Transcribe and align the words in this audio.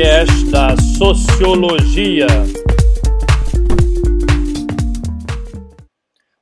podcast 0.00 0.44
da 0.50 0.74
Sociologia. 0.96 2.26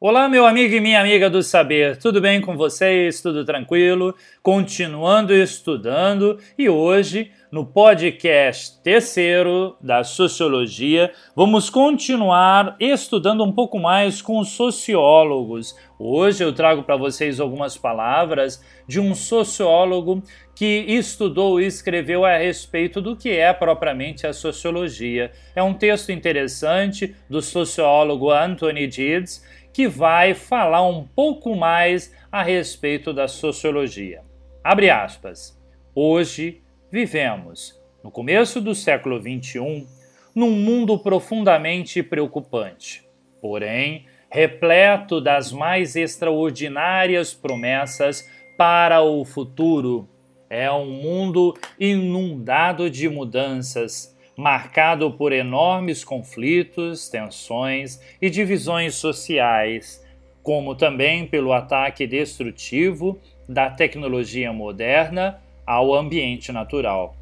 Olá, 0.00 0.28
meu 0.28 0.46
amigo 0.46 0.76
e 0.76 0.80
minha 0.80 1.00
amiga 1.00 1.28
do 1.28 1.42
saber, 1.42 1.96
tudo 1.96 2.20
bem 2.20 2.40
com 2.40 2.56
vocês? 2.56 3.20
Tudo 3.20 3.44
tranquilo? 3.44 4.14
Continuando 4.44 5.34
estudando 5.34 6.38
e 6.56 6.68
hoje, 6.68 7.32
no 7.50 7.64
podcast 7.64 8.82
terceiro 8.82 9.76
da 9.80 10.04
Sociologia, 10.04 11.12
vamos 11.34 11.70
continuar 11.70 12.76
estudando 12.78 13.42
um 13.42 13.52
pouco 13.52 13.78
mais 13.78 14.20
com 14.20 14.38
os 14.38 14.50
sociólogos. 14.50 15.74
Hoje 15.98 16.44
eu 16.44 16.52
trago 16.52 16.82
para 16.82 16.96
vocês 16.96 17.40
algumas 17.40 17.76
palavras 17.78 18.62
de 18.86 19.00
um 19.00 19.14
sociólogo 19.14 20.22
que 20.54 20.84
estudou 20.88 21.58
e 21.58 21.66
escreveu 21.66 22.24
a 22.24 22.36
respeito 22.36 23.00
do 23.00 23.16
que 23.16 23.30
é 23.30 23.52
propriamente 23.52 24.26
a 24.26 24.32
sociologia. 24.34 25.32
É 25.56 25.62
um 25.62 25.72
texto 25.72 26.12
interessante 26.12 27.16
do 27.30 27.40
sociólogo 27.40 28.30
Anthony 28.30 28.90
Giddens 28.90 29.42
que 29.72 29.88
vai 29.88 30.34
falar 30.34 30.86
um 30.86 31.04
pouco 31.04 31.56
mais 31.56 32.14
a 32.30 32.42
respeito 32.42 33.12
da 33.12 33.26
sociologia. 33.26 34.22
Abre 34.62 34.90
aspas. 34.90 35.58
Hoje 35.94 36.62
vivemos, 36.90 37.78
no 38.02 38.10
começo 38.10 38.60
do 38.60 38.74
século 38.74 39.20
XXI, 39.20 39.86
num 40.34 40.52
mundo 40.52 40.98
profundamente 40.98 42.02
preocupante, 42.02 43.04
porém 43.40 44.06
repleto 44.30 45.20
das 45.20 45.52
mais 45.52 45.96
extraordinárias 45.96 47.32
promessas 47.32 48.28
para 48.56 49.02
o 49.02 49.24
futuro. 49.24 50.08
É 50.50 50.70
um 50.70 50.86
mundo 50.86 51.54
inundado 51.78 52.90
de 52.90 53.08
mudanças, 53.08 54.16
marcado 54.36 55.10
por 55.12 55.32
enormes 55.32 56.04
conflitos, 56.04 57.08
tensões 57.08 58.00
e 58.20 58.30
divisões 58.30 58.94
sociais, 58.94 60.04
como 60.42 60.74
também 60.74 61.26
pelo 61.26 61.52
ataque 61.52 62.06
destrutivo 62.06 63.18
da 63.48 63.68
tecnologia 63.70 64.52
moderna 64.52 65.42
ao 65.68 65.94
ambiente 65.94 66.50
natural. 66.50 67.14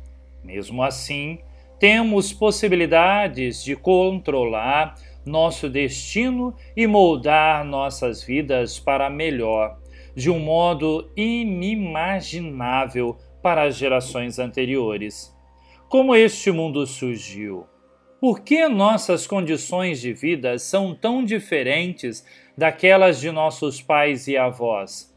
Mesmo 0.45 0.85
assim, 0.85 1.41
temos 1.81 2.33
possibilidades 2.33 3.65
de 3.65 3.75
controlar 3.75 4.95
nosso 5.25 5.69
destino 5.69 6.55
e 6.77 6.87
moldar 6.87 7.65
nossas 7.65 8.23
vidas 8.23 8.79
para 8.79 9.11
melhor 9.11 9.81
de 10.15 10.31
um 10.31 10.39
modo 10.39 11.11
inimaginável 11.17 13.17
para 13.43 13.65
as 13.65 13.77
gerações 13.77 14.39
anteriores. 14.39 15.37
Como 15.89 16.15
este 16.15 16.53
mundo 16.53 16.87
surgiu? 16.87 17.67
Por 18.21 18.41
que 18.41 18.69
nossas 18.69 19.27
condições 19.27 20.01
de 20.01 20.13
vida 20.13 20.57
são 20.57 20.95
tão 20.95 21.25
diferentes 21.25 22.25
daquelas 22.57 23.21
de 23.21 23.33
nossos 23.33 23.83
pais 23.83 24.29
e 24.29 24.37
avós? 24.37 25.16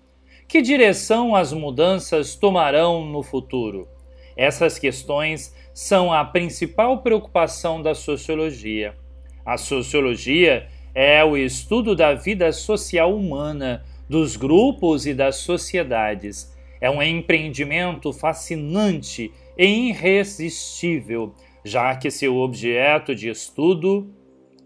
Que 0.49 0.63
direção 0.63 1.35
as 1.35 1.53
mudanças 1.53 2.33
tomarão 2.33 3.05
no 3.05 3.21
futuro? 3.21 3.87
Essas 4.35 4.79
questões 4.79 5.55
são 5.75 6.11
a 6.11 6.25
principal 6.25 7.03
preocupação 7.03 7.79
da 7.83 7.93
sociologia. 7.93 8.95
A 9.45 9.57
sociologia 9.57 10.67
é 10.95 11.23
o 11.23 11.37
estudo 11.37 11.95
da 11.95 12.15
vida 12.15 12.51
social 12.51 13.15
humana 13.15 13.85
dos 14.09 14.35
grupos 14.35 15.05
e 15.05 15.13
das 15.13 15.35
sociedades. 15.35 16.51
É 16.81 16.89
um 16.89 16.99
empreendimento 16.99 18.11
fascinante 18.11 19.31
e 19.55 19.89
irresistível, 19.89 21.31
já 21.63 21.95
que 21.95 22.09
seu 22.09 22.37
objeto 22.37 23.13
de 23.13 23.29
estudo 23.29 24.11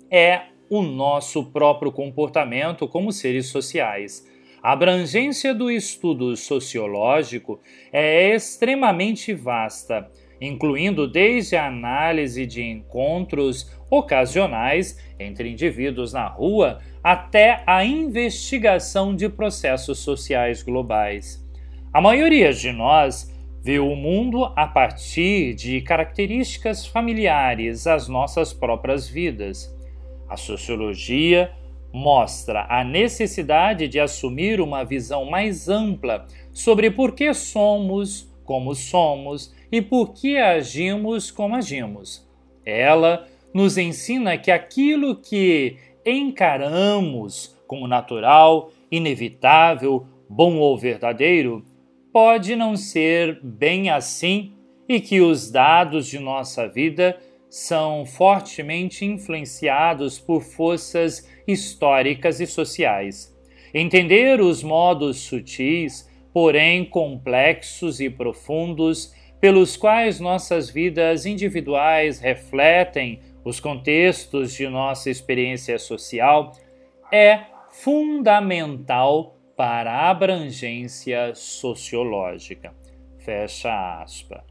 é 0.10 0.44
o 0.70 0.82
nosso 0.82 1.44
próprio 1.44 1.92
comportamento 1.92 2.88
como 2.88 3.12
seres 3.12 3.48
sociais. 3.48 4.32
A 4.64 4.72
abrangência 4.72 5.54
do 5.54 5.70
estudo 5.70 6.38
sociológico 6.38 7.60
é 7.92 8.34
extremamente 8.34 9.34
vasta, 9.34 10.10
incluindo 10.40 11.06
desde 11.06 11.58
a 11.58 11.68
análise 11.68 12.46
de 12.46 12.64
encontros 12.64 13.70
ocasionais 13.90 14.98
entre 15.20 15.52
indivíduos 15.52 16.14
na 16.14 16.30
rua 16.30 16.80
até 17.04 17.62
a 17.68 17.84
investigação 17.84 19.14
de 19.14 19.28
processos 19.28 20.00
sociais 20.00 20.64
globais. 20.64 21.46
A 21.92 22.00
maioria 22.00 22.54
de 22.54 22.72
nós 22.72 23.36
vê 23.62 23.80
o 23.80 23.94
mundo 23.98 24.46
a 24.56 24.66
partir 24.66 25.56
de 25.56 25.82
características 25.82 26.86
familiares 26.86 27.86
às 27.86 28.08
nossas 28.08 28.54
próprias 28.54 29.10
vidas. 29.10 29.78
A 30.30 30.38
sociologia 30.38 31.52
mostra 31.94 32.66
a 32.68 32.84
necessidade 32.84 33.88
de 33.88 34.00
assumir 34.00 34.60
uma 34.60 34.84
visão 34.84 35.26
mais 35.26 35.70
ampla 35.70 36.26
sobre 36.52 36.90
por 36.90 37.14
que 37.14 37.32
somos 37.36 38.28
como 38.44 38.74
somos 38.74 39.54
e 39.72 39.82
por 39.82 40.14
que 40.14 40.38
agimos 40.38 41.30
como 41.30 41.56
agimos. 41.56 42.28
Ela 42.66 43.28
nos 43.54 43.78
ensina 43.78 44.38
que 44.38 44.50
aquilo 44.50 45.16
que 45.16 45.78
encaramos 46.06 47.56
como 47.68 47.88
natural, 47.88 48.72
inevitável, 48.92 50.06
bom 50.28 50.58
ou 50.58 50.78
verdadeiro, 50.78 51.64
pode 52.12 52.56
não 52.56 52.76
ser 52.76 53.40
bem 53.42 53.90
assim 53.90 54.54
e 54.88 55.00
que 55.00 55.22
os 55.22 55.50
dados 55.50 56.08
de 56.08 56.20
nossa 56.20 56.68
vida 56.68 57.18
são 57.54 58.04
fortemente 58.04 59.06
influenciados 59.06 60.18
por 60.18 60.42
forças 60.42 61.30
históricas 61.48 62.40
e 62.40 62.48
sociais. 62.48 63.32
Entender 63.72 64.42
os 64.42 64.64
modos 64.64 65.20
sutis, 65.20 66.10
porém 66.34 66.84
complexos 66.84 68.00
e 68.00 68.10
profundos, 68.10 69.14
pelos 69.40 69.78
quais 69.78 70.20
nossas 70.20 70.68
vidas 70.68 71.28
individuais 71.28 72.20
refletem 72.20 73.20
os 73.46 73.60
contextos 73.60 74.56
de 74.56 74.68
nossa 74.68 75.12
experiência 75.12 75.78
social, 75.78 76.54
é 77.12 77.42
fundamental 77.70 79.38
para 79.56 79.92
a 79.92 80.10
abrangência 80.10 81.36
sociológica. 81.36 82.74
Fecha 83.20 84.02
aspa. 84.02 84.44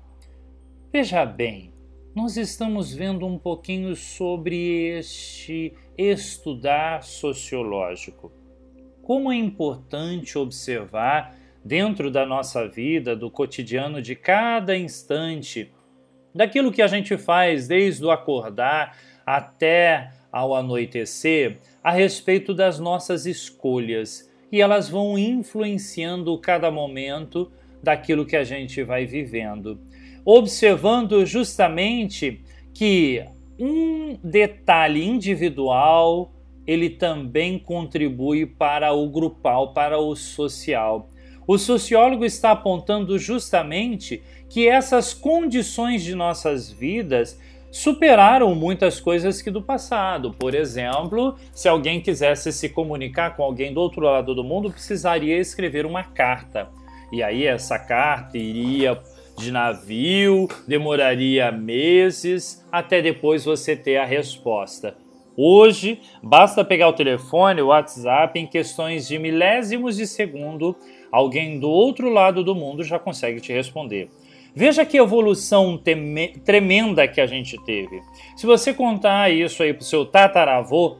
Veja 0.93 1.27
bem, 1.27 1.72
nós 2.15 2.37
estamos 2.37 2.93
vendo 2.93 3.27
um 3.27 3.39
pouquinho 3.39 3.97
sobre 3.97 4.99
este 4.99 5.73
estudar 5.97 7.03
sociológico. 7.03 8.31
Como 9.03 9.33
é 9.33 9.37
importante 9.37 10.37
observar 10.37 11.35
dentro 11.65 12.11
da 12.11 12.27
nossa 12.27 12.69
vida, 12.69 13.17
do 13.17 13.31
cotidiano 13.31 14.03
de 14.03 14.15
cada 14.15 14.77
instante, 14.77 15.73
daquilo 16.35 16.71
que 16.71 16.83
a 16.83 16.87
gente 16.87 17.17
faz 17.17 17.67
desde 17.67 18.05
o 18.05 18.11
acordar 18.11 18.97
até 19.25 20.11
ao 20.31 20.55
anoitecer 20.55 21.59
a 21.83 21.93
respeito 21.93 22.53
das 22.53 22.79
nossas 22.79 23.25
escolhas 23.25 24.31
e 24.51 24.61
elas 24.61 24.89
vão 24.89 25.19
influenciando 25.19 26.39
cada 26.39 26.71
momento 26.71 27.51
daquilo 27.83 28.27
que 28.27 28.37
a 28.37 28.45
gente 28.45 28.83
vai 28.83 29.07
vivendo, 29.07 29.81
observando 30.25 31.25
justamente 31.27 32.41
que 32.75 33.25
um 33.59 34.17
detalhe 34.23 35.05
individual 35.05 36.33
ele 36.67 36.91
também 36.91 37.59
contribui 37.59 38.47
para 38.47 38.93
o 38.93 39.09
grupal, 39.09 39.73
para 39.73 39.99
o 39.99 40.15
social. 40.15 41.09
O 41.47 41.59
sociólogo 41.59 42.25
está 42.25 42.53
apontando 42.53 43.19
justamente 43.19 44.23
que 44.49 44.69
essas 44.69 45.13
condições 45.13 46.03
de 46.03 46.15
nossas 46.15 46.71
vidas 46.71 47.39
superaram 47.71 48.55
muitas 48.55 49.01
coisas 49.01 49.41
que 49.41 49.51
do 49.51 49.63
passado. 49.63 50.31
Por 50.33 50.55
exemplo, 50.55 51.37
se 51.53 51.69
alguém 51.69 52.01
quisesse 52.01 52.53
se 52.53 52.69
comunicar 52.69 53.35
com 53.35 53.43
alguém 53.43 53.73
do 53.73 53.81
outro 53.81 54.03
lado 54.03 54.35
do 54.35 54.45
mundo, 54.45 54.71
precisaria 54.71 55.39
escrever 55.39 55.87
uma 55.87 56.05
carta. 56.05 56.69
E 57.11 57.23
aí 57.23 57.47
essa 57.47 57.79
carta 57.79 58.39
iria 58.39 59.01
de 59.37 59.51
navio, 59.51 60.49
demoraria 60.67 61.51
meses 61.51 62.65
até 62.71 63.01
depois 63.01 63.45
você 63.45 63.77
ter 63.77 63.97
a 63.97 64.05
resposta. 64.05 64.97
Hoje, 65.37 66.01
basta 66.23 66.65
pegar 66.65 66.89
o 66.89 66.93
telefone, 66.93 67.63
o 67.63 67.69
WhatsApp, 67.69 68.39
em 68.39 68.47
questões 68.47 69.09
de 69.09 69.19
milésimos 69.19 69.97
de 69.97 70.07
segundo, 70.07 70.77
alguém 71.11 71.59
do 71.59 71.71
outro 71.71 72.11
lado 72.11 72.45
do 72.45 72.55
mundo 72.55 72.85
já 72.85 72.99
consegue 72.99 73.41
te 73.41 73.53
responder. 73.53 74.11
Veja 74.55 74.85
que 74.85 74.99
evolução 74.99 75.81
tremenda 76.45 77.09
que 77.09 77.21
a 77.21 77.27
gente 77.27 77.57
teve. 77.65 78.03
Se 78.37 78.45
você 78.45 78.75
contar 78.75 79.33
isso 79.33 79.63
aí 79.63 79.73
para 79.73 79.81
o 79.81 79.87
seu 79.87 80.05
tataravô, 80.05 80.99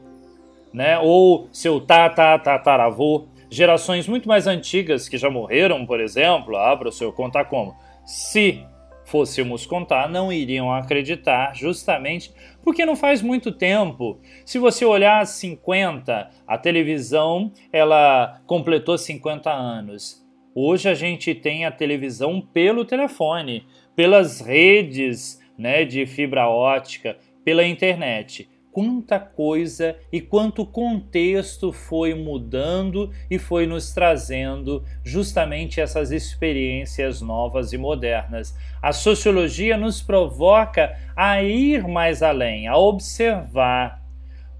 né, 0.73 0.99
ou 0.99 1.49
seu 1.53 1.79
tataravô, 1.79 3.27
gerações 3.51 4.09
muito 4.09 4.27
mais 4.27 4.47
antigas 4.47 5.07
que 5.07 5.19
já 5.19 5.29
morreram, 5.29 5.85
por 5.85 6.01
exemplo, 6.01 6.57
ah, 6.57 6.75
para 6.75 6.89
o 6.89 6.93
seu 6.93 7.13
contar 7.13 7.45
como? 7.45 7.77
Se 8.05 8.65
fôssemos 9.05 9.67
contar, 9.67 10.09
não 10.09 10.33
iriam 10.33 10.73
acreditar, 10.73 11.55
justamente 11.55 12.33
porque 12.63 12.87
não 12.87 12.97
faz 12.97 13.21
muito 13.21 13.53
tempo. 13.53 14.19
Se 14.45 14.59
você 14.59 14.85
olhar 14.85 15.27
50, 15.27 16.31
a 16.47 16.59
televisão 16.59 17.53
ela 17.73 18.41
completou 18.47 18.97
50 18.97 19.51
anos. 19.51 20.23
Hoje 20.55 20.89
a 20.89 20.95
gente 20.95 21.35
tem 21.35 21.65
a 21.65 21.71
televisão 21.71 22.41
pelo 22.41 22.85
telefone, 22.85 23.67
pelas 23.97 24.41
redes 24.41 25.41
né, 25.57 25.85
de 25.85 26.07
fibra 26.07 26.49
ótica, 26.49 27.17
pela 27.45 27.65
internet 27.65 28.49
quanta 28.73 29.21
coisa 29.21 29.95
e 30.11 30.21
quanto 30.21 30.65
contexto 30.65 31.73
foi 31.73 32.15
mudando 32.15 33.11
e 33.31 33.39
foi 33.39 33.67
nos 33.67 33.93
trazendo 33.93 34.83
justamente 35.05 35.81
essas 35.81 36.11
experiências 36.11 37.21
novas 37.21 37.73
e 37.73 37.79
modernas. 37.79 38.57
A 38.81 38.93
sociologia 38.93 39.77
nos 39.77 40.01
provoca 40.01 40.97
a 41.15 41.43
ir 41.43 41.87
mais 41.87 42.23
além, 42.23 42.67
a 42.67 42.77
observar. 42.77 44.01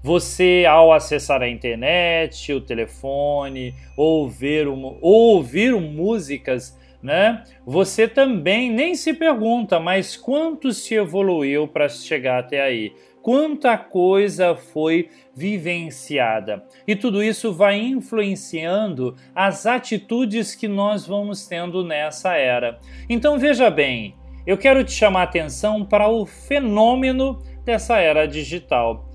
Você, 0.03 0.65
ao 0.69 0.91
acessar 0.91 1.41
a 1.41 1.49
internet, 1.49 2.51
o 2.51 2.59
telefone, 2.59 3.73
ouvir, 3.97 4.67
ouvir 5.01 5.73
músicas, 5.79 6.77
né? 7.01 7.43
Você 7.65 8.05
também 8.07 8.69
nem 8.69 8.95
se 8.95 9.13
pergunta, 9.13 9.79
mas 9.79 10.17
quanto 10.17 10.73
se 10.73 10.93
evoluiu 10.95 11.69
para 11.69 11.87
chegar 11.87 12.39
até 12.39 12.61
aí? 12.61 12.93
Quanta 13.23 13.77
coisa 13.77 14.53
foi 14.53 15.09
vivenciada. 15.33 16.63
E 16.85 16.93
tudo 16.93 17.23
isso 17.23 17.53
vai 17.53 17.79
influenciando 17.79 19.15
as 19.33 19.65
atitudes 19.65 20.53
que 20.53 20.67
nós 20.67 21.07
vamos 21.07 21.47
tendo 21.47 21.85
nessa 21.85 22.35
era. 22.35 22.77
Então 23.09 23.39
veja 23.39 23.71
bem, 23.71 24.13
eu 24.45 24.57
quero 24.57 24.83
te 24.83 24.91
chamar 24.91 25.21
a 25.21 25.23
atenção 25.23 25.85
para 25.85 26.09
o 26.09 26.25
fenômeno 26.25 27.41
dessa 27.63 27.97
era 27.97 28.27
digital. 28.27 29.09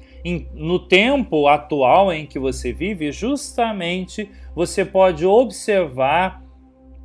No 0.55 0.79
tempo 0.79 1.47
atual 1.47 2.13
em 2.13 2.27
que 2.27 2.39
você 2.39 2.73
vive, 2.73 3.13
justamente 3.13 4.31
você 4.55 4.85
pode 4.85 5.25
observar 5.25 6.43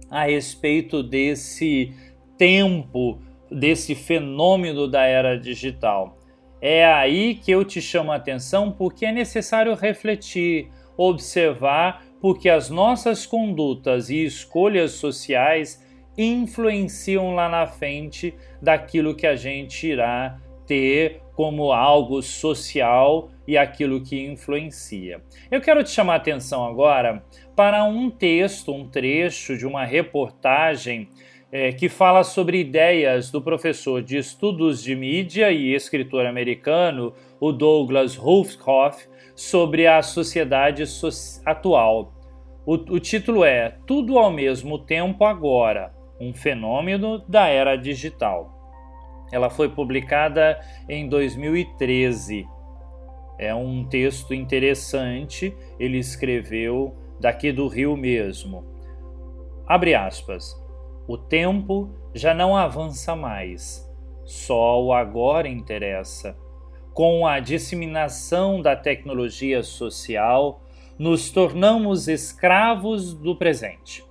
a 0.09 0.23
respeito 0.25 1.03
desse 1.03 1.93
tempo, 2.37 3.19
desse 3.51 3.93
fenômeno 3.93 4.87
da 4.87 5.03
era 5.03 5.37
digital. 5.37 6.17
É 6.65 6.85
aí 6.85 7.35
que 7.35 7.51
eu 7.51 7.65
te 7.65 7.81
chamo 7.81 8.09
a 8.13 8.15
atenção 8.15 8.71
porque 8.71 9.05
é 9.05 9.11
necessário 9.11 9.75
refletir, 9.75 10.69
observar, 10.95 12.05
porque 12.21 12.47
as 12.47 12.69
nossas 12.69 13.25
condutas 13.25 14.09
e 14.09 14.23
escolhas 14.23 14.91
sociais 14.91 15.85
influenciam 16.17 17.35
lá 17.35 17.49
na 17.49 17.67
frente 17.67 18.33
daquilo 18.61 19.13
que 19.13 19.27
a 19.27 19.35
gente 19.35 19.87
irá 19.87 20.39
ter 20.65 21.21
como 21.35 21.73
algo 21.73 22.21
social 22.21 23.29
e 23.45 23.57
aquilo 23.57 24.01
que 24.01 24.25
influencia. 24.25 25.21
Eu 25.51 25.59
quero 25.59 25.83
te 25.83 25.89
chamar 25.89 26.13
a 26.13 26.15
atenção 26.15 26.65
agora 26.65 27.25
para 27.57 27.83
um 27.83 28.09
texto, 28.09 28.71
um 28.71 28.87
trecho 28.87 29.57
de 29.57 29.67
uma 29.67 29.83
reportagem 29.83 31.09
é, 31.53 31.71
que 31.71 31.87
fala 31.87 32.23
sobre 32.23 32.59
ideias 32.59 33.29
do 33.29 33.39
professor 33.39 34.01
de 34.01 34.17
estudos 34.17 34.81
de 34.81 34.95
mídia 34.95 35.51
e 35.51 35.75
escritor 35.75 36.25
americano, 36.25 37.13
o 37.39 37.51
Douglas 37.51 38.15
Ruffcoff, 38.15 39.07
sobre 39.35 39.85
a 39.85 40.01
sociedade 40.01 40.87
so 40.87 41.09
atual. 41.45 42.11
O, 42.65 42.73
o 42.73 42.99
título 42.99 43.45
é 43.45 43.77
Tudo 43.85 44.17
ao 44.17 44.31
mesmo 44.31 44.79
tempo 44.79 45.23
agora 45.25 45.93
um 46.19 46.33
fenômeno 46.33 47.19
da 47.27 47.47
era 47.47 47.75
digital. 47.75 48.51
Ela 49.31 49.51
foi 49.51 49.69
publicada 49.69 50.59
em 50.89 51.07
2013. 51.07 52.47
É 53.37 53.53
um 53.53 53.85
texto 53.85 54.33
interessante, 54.33 55.55
ele 55.79 55.99
escreveu 55.99 56.97
daqui 57.19 57.51
do 57.51 57.67
Rio 57.67 57.95
mesmo. 57.95 58.65
Abre 59.67 59.93
aspas. 59.93 60.62
O 61.05 61.17
tempo 61.17 61.89
já 62.15 62.33
não 62.33 62.55
avança 62.55 63.13
mais, 63.13 63.85
só 64.23 64.81
o 64.81 64.93
agora 64.93 65.49
interessa. 65.49 66.37
Com 66.93 67.27
a 67.27 67.41
disseminação 67.41 68.61
da 68.61 68.73
tecnologia 68.73 69.61
social, 69.63 70.61
nos 70.97 71.29
tornamos 71.29 72.07
escravos 72.07 73.13
do 73.13 73.35
presente, 73.35 74.01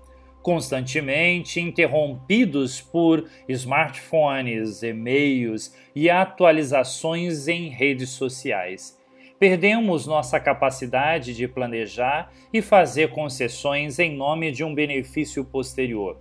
constantemente 0.42 1.62
interrompidos 1.62 2.82
por 2.82 3.26
smartphones, 3.48 4.82
e-mails 4.82 5.74
e 5.96 6.10
atualizações 6.10 7.48
em 7.48 7.70
redes 7.70 8.10
sociais. 8.10 9.00
Perdemos 9.38 10.06
nossa 10.06 10.38
capacidade 10.38 11.34
de 11.34 11.48
planejar 11.48 12.30
e 12.52 12.60
fazer 12.60 13.12
concessões 13.12 13.98
em 13.98 14.14
nome 14.14 14.52
de 14.52 14.62
um 14.62 14.74
benefício 14.74 15.42
posterior 15.42 16.18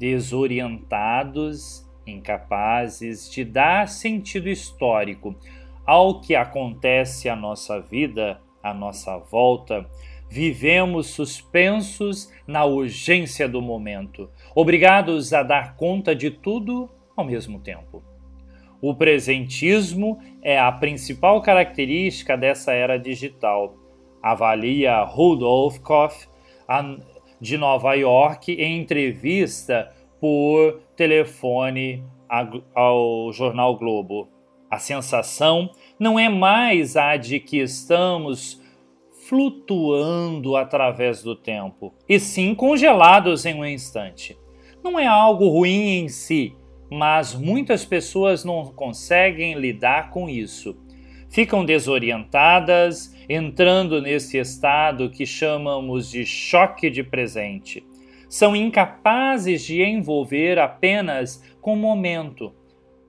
desorientados, 0.00 1.86
incapazes 2.06 3.30
de 3.30 3.44
dar 3.44 3.86
sentido 3.86 4.48
histórico 4.48 5.36
ao 5.86 6.22
que 6.22 6.34
acontece 6.34 7.28
à 7.28 7.36
nossa 7.36 7.78
vida, 7.78 8.40
à 8.62 8.72
nossa 8.72 9.18
volta, 9.18 9.86
vivemos 10.26 11.08
suspensos 11.08 12.32
na 12.46 12.64
urgência 12.64 13.46
do 13.46 13.60
momento, 13.60 14.30
obrigados 14.54 15.34
a 15.34 15.42
dar 15.42 15.76
conta 15.76 16.14
de 16.14 16.30
tudo 16.30 16.88
ao 17.14 17.24
mesmo 17.24 17.60
tempo. 17.60 18.02
O 18.80 18.94
presentismo 18.94 20.18
é 20.40 20.58
a 20.58 20.72
principal 20.72 21.42
característica 21.42 22.38
dessa 22.38 22.72
era 22.72 22.98
digital, 22.98 23.74
avalia 24.22 25.02
Rudolf 25.02 25.78
Koff, 25.80 26.26
de 27.40 27.56
Nova 27.56 27.94
York 27.94 28.52
em 28.52 28.80
entrevista 28.80 29.90
por 30.20 30.80
telefone 30.94 32.04
ao 32.74 33.32
jornal 33.32 33.76
Globo. 33.76 34.28
A 34.70 34.78
sensação 34.78 35.70
não 35.98 36.18
é 36.18 36.28
mais 36.28 36.96
a 36.96 37.16
de 37.16 37.40
que 37.40 37.58
estamos 37.58 38.60
flutuando 39.28 40.56
através 40.56 41.22
do 41.22 41.36
tempo, 41.36 41.94
e 42.08 42.18
sim 42.18 42.54
congelados 42.54 43.46
em 43.46 43.54
um 43.54 43.64
instante. 43.64 44.36
Não 44.82 44.98
é 44.98 45.06
algo 45.06 45.48
ruim 45.48 46.00
em 46.00 46.08
si, 46.08 46.56
mas 46.90 47.34
muitas 47.34 47.84
pessoas 47.84 48.44
não 48.44 48.66
conseguem 48.66 49.54
lidar 49.54 50.10
com 50.10 50.28
isso. 50.28 50.76
Ficam 51.30 51.64
desorientadas 51.64 53.14
entrando 53.28 54.02
nesse 54.02 54.36
estado 54.36 55.08
que 55.08 55.24
chamamos 55.24 56.10
de 56.10 56.26
choque 56.26 56.90
de 56.90 57.04
presente. 57.04 57.86
São 58.28 58.56
incapazes 58.56 59.64
de 59.64 59.80
envolver 59.80 60.58
apenas 60.58 61.42
com 61.60 61.74
o 61.74 61.76
momento. 61.76 62.52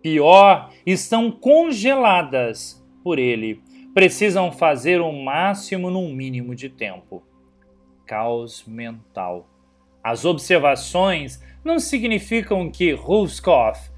Pior, 0.04 0.72
estão 0.86 1.32
congeladas 1.32 2.88
por 3.04 3.18
ele. 3.18 3.62
Precisam 3.92 4.52
fazer 4.52 5.02
o 5.02 5.12
máximo 5.12 5.90
num 5.90 6.14
mínimo 6.14 6.54
de 6.54 6.70
tempo. 6.70 7.24
Caos 8.06 8.64
mental. 8.68 9.48
As 10.04 10.26
observações 10.26 11.44
não 11.64 11.80
significam 11.80 12.70
que 12.70 12.92
Ruskov 12.94 13.91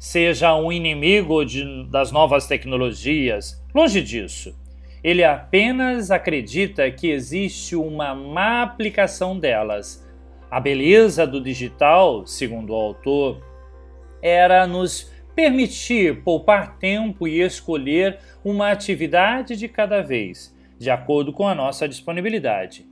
seja 0.00 0.56
um 0.56 0.72
inimigo 0.72 1.44
de, 1.44 1.84
das 1.90 2.10
novas 2.10 2.46
tecnologias. 2.46 3.62
Longe 3.74 4.00
disso. 4.00 4.58
Ele 5.04 5.22
apenas 5.22 6.10
acredita 6.10 6.90
que 6.90 7.10
existe 7.10 7.76
uma 7.76 8.14
má 8.14 8.62
aplicação 8.62 9.38
delas. 9.38 10.08
A 10.50 10.58
beleza 10.58 11.26
do 11.26 11.38
digital, 11.38 12.26
segundo 12.26 12.70
o 12.70 12.76
autor, 12.76 13.42
era 14.22 14.66
nos 14.66 15.12
permitir 15.34 16.22
poupar 16.22 16.78
tempo 16.78 17.28
e 17.28 17.42
escolher 17.42 18.20
uma 18.42 18.70
atividade 18.70 19.54
de 19.54 19.68
cada 19.68 20.00
vez, 20.00 20.56
de 20.78 20.90
acordo 20.90 21.30
com 21.30 21.46
a 21.46 21.54
nossa 21.54 21.86
disponibilidade. 21.86 22.86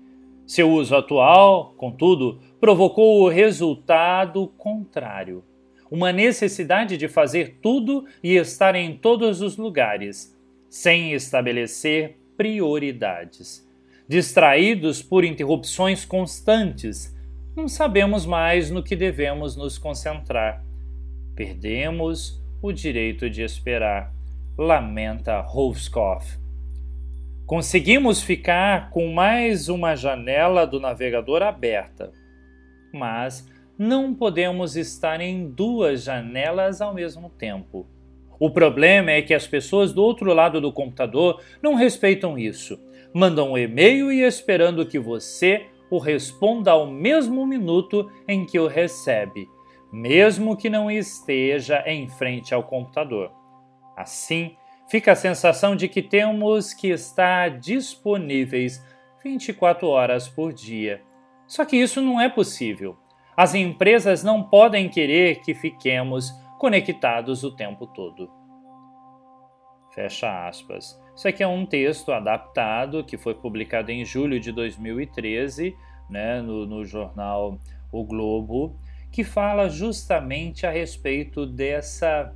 Seu 0.46 0.70
uso 0.70 0.94
atual, 0.94 1.72
contudo, 1.78 2.38
provocou 2.60 3.22
o 3.22 3.28
resultado 3.28 4.46
contrário. 4.58 5.42
Uma 5.90 6.12
necessidade 6.12 6.96
de 6.96 7.08
fazer 7.08 7.58
tudo 7.62 8.06
e 8.22 8.36
estar 8.36 8.74
em 8.74 8.96
todos 8.96 9.40
os 9.40 9.56
lugares, 9.56 10.36
sem 10.68 11.12
estabelecer 11.12 12.16
prioridades. 12.36 13.66
Distraídos 14.06 15.02
por 15.02 15.24
interrupções 15.24 16.04
constantes, 16.04 17.14
não 17.56 17.66
sabemos 17.68 18.24
mais 18.24 18.70
no 18.70 18.82
que 18.82 18.94
devemos 18.94 19.56
nos 19.56 19.78
concentrar. 19.78 20.64
Perdemos 21.34 22.40
o 22.62 22.72
direito 22.72 23.28
de 23.28 23.42
esperar, 23.42 24.14
lamenta 24.56 25.40
Rovskov. 25.40 26.24
Conseguimos 27.46 28.22
ficar 28.22 28.90
com 28.90 29.12
mais 29.12 29.68
uma 29.68 29.96
janela 29.96 30.66
do 30.66 30.78
navegador 30.78 31.42
aberta, 31.42 32.12
mas 32.92 33.48
não 33.78 34.12
podemos 34.12 34.76
estar 34.76 35.20
em 35.20 35.48
duas 35.48 36.02
janelas 36.02 36.80
ao 36.80 36.92
mesmo 36.92 37.30
tempo. 37.30 37.86
O 38.40 38.50
problema 38.50 39.12
é 39.12 39.22
que 39.22 39.32
as 39.32 39.46
pessoas 39.46 39.92
do 39.92 40.02
outro 40.02 40.34
lado 40.34 40.60
do 40.60 40.72
computador 40.72 41.40
não 41.62 41.74
respeitam 41.74 42.36
isso. 42.36 42.78
Mandam 43.14 43.52
um 43.52 43.58
e-mail 43.58 44.10
e 44.10 44.22
esperando 44.22 44.84
que 44.84 44.98
você 44.98 45.66
o 45.90 45.98
responda 45.98 46.72
ao 46.72 46.86
mesmo 46.86 47.46
minuto 47.46 48.10
em 48.26 48.44
que 48.44 48.58
o 48.58 48.66
recebe, 48.66 49.48
mesmo 49.92 50.56
que 50.56 50.68
não 50.68 50.90
esteja 50.90 51.82
em 51.86 52.08
frente 52.08 52.52
ao 52.52 52.64
computador. 52.64 53.32
Assim, 53.96 54.56
fica 54.90 55.12
a 55.12 55.16
sensação 55.16 55.74
de 55.74 55.88
que 55.88 56.02
temos 56.02 56.74
que 56.74 56.88
estar 56.88 57.58
disponíveis 57.58 58.84
24 59.24 59.86
horas 59.86 60.28
por 60.28 60.52
dia. 60.52 61.00
Só 61.46 61.64
que 61.64 61.76
isso 61.76 62.02
não 62.02 62.20
é 62.20 62.28
possível. 62.28 62.96
As 63.38 63.54
empresas 63.54 64.24
não 64.24 64.42
podem 64.42 64.88
querer 64.88 65.42
que 65.42 65.54
fiquemos 65.54 66.32
conectados 66.58 67.44
o 67.44 67.54
tempo 67.54 67.86
todo. 67.86 68.28
Fecha 69.94 70.48
aspas. 70.48 71.00
Isso 71.14 71.28
aqui 71.28 71.44
é 71.44 71.46
um 71.46 71.64
texto 71.64 72.10
adaptado 72.10 73.04
que 73.04 73.16
foi 73.16 73.36
publicado 73.36 73.92
em 73.92 74.04
julho 74.04 74.40
de 74.40 74.50
2013 74.50 75.76
né, 76.10 76.42
no, 76.42 76.66
no 76.66 76.84
jornal 76.84 77.60
O 77.92 78.02
Globo, 78.02 78.74
que 79.12 79.22
fala 79.22 79.68
justamente 79.68 80.66
a 80.66 80.70
respeito 80.72 81.46
dessa 81.46 82.34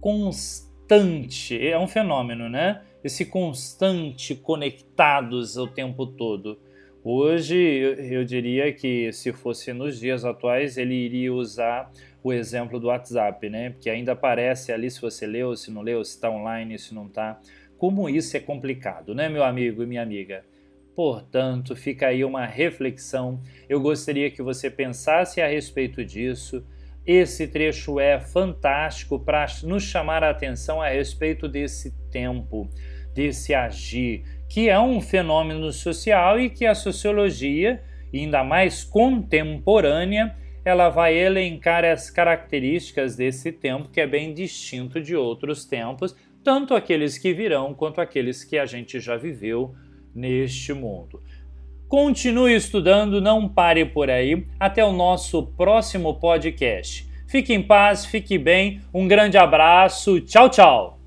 constante, 0.00 1.66
é 1.66 1.76
um 1.76 1.88
fenômeno, 1.88 2.48
né? 2.48 2.80
Esse 3.02 3.26
constante 3.26 4.36
conectados 4.36 5.56
o 5.56 5.66
tempo 5.66 6.06
todo. 6.06 6.60
Hoje, 7.06 7.54
eu 7.54 8.24
diria 8.24 8.72
que 8.72 9.12
se 9.12 9.30
fosse 9.30 9.74
nos 9.74 10.00
dias 10.00 10.24
atuais, 10.24 10.78
ele 10.78 10.94
iria 10.94 11.34
usar 11.34 11.92
o 12.22 12.32
exemplo 12.32 12.80
do 12.80 12.86
WhatsApp, 12.86 13.46
né? 13.50 13.68
Porque 13.68 13.90
ainda 13.90 14.12
aparece 14.12 14.72
ali 14.72 14.90
se 14.90 15.02
você 15.02 15.26
leu, 15.26 15.54
se 15.54 15.70
não 15.70 15.82
leu, 15.82 16.02
se 16.02 16.12
está 16.12 16.30
online, 16.30 16.78
se 16.78 16.94
não 16.94 17.04
está. 17.06 17.38
Como 17.76 18.08
isso 18.08 18.34
é 18.38 18.40
complicado, 18.40 19.14
né, 19.14 19.28
meu 19.28 19.44
amigo 19.44 19.82
e 19.82 19.86
minha 19.86 20.00
amiga? 20.00 20.46
Portanto, 20.96 21.76
fica 21.76 22.06
aí 22.06 22.24
uma 22.24 22.46
reflexão. 22.46 23.38
Eu 23.68 23.82
gostaria 23.82 24.30
que 24.30 24.40
você 24.40 24.70
pensasse 24.70 25.42
a 25.42 25.46
respeito 25.46 26.02
disso. 26.02 26.64
Esse 27.06 27.46
trecho 27.46 28.00
é 28.00 28.18
fantástico 28.18 29.18
para 29.20 29.44
nos 29.64 29.82
chamar 29.82 30.24
a 30.24 30.30
atenção 30.30 30.80
a 30.80 30.88
respeito 30.88 31.46
desse 31.48 31.90
tempo, 32.10 32.66
desse 33.14 33.54
agir, 33.54 34.24
que 34.48 34.68
é 34.68 34.78
um 34.78 35.00
fenômeno 35.00 35.72
social 35.72 36.38
e 36.38 36.50
que 36.50 36.66
a 36.66 36.74
sociologia, 36.74 37.82
ainda 38.12 38.42
mais 38.44 38.84
contemporânea, 38.84 40.34
ela 40.64 40.88
vai 40.88 41.16
elencar 41.16 41.84
as 41.84 42.10
características 42.10 43.16
desse 43.16 43.52
tempo 43.52 43.90
que 43.90 44.00
é 44.00 44.06
bem 44.06 44.32
distinto 44.32 45.00
de 45.00 45.14
outros 45.14 45.64
tempos, 45.64 46.16
tanto 46.42 46.74
aqueles 46.74 47.18
que 47.18 47.32
virão 47.32 47.74
quanto 47.74 48.00
aqueles 48.00 48.44
que 48.44 48.58
a 48.58 48.66
gente 48.66 48.98
já 49.00 49.16
viveu 49.16 49.74
neste 50.14 50.72
mundo. 50.72 51.22
Continue 51.88 52.54
estudando, 52.54 53.20
não 53.20 53.48
pare 53.48 53.84
por 53.84 54.10
aí. 54.10 54.46
Até 54.58 54.84
o 54.84 54.92
nosso 54.92 55.46
próximo 55.56 56.14
podcast. 56.18 57.08
Fique 57.28 57.52
em 57.52 57.62
paz, 57.62 58.04
fique 58.04 58.38
bem. 58.38 58.80
Um 58.92 59.06
grande 59.06 59.36
abraço. 59.36 60.20
Tchau, 60.20 60.48
tchau. 60.48 61.03